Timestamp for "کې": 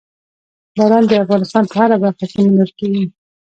2.31-2.37